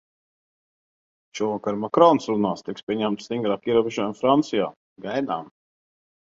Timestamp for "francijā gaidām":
4.25-5.57